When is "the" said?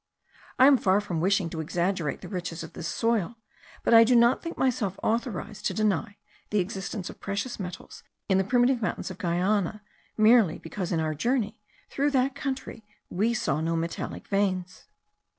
2.21-2.27, 6.49-6.57, 8.39-8.43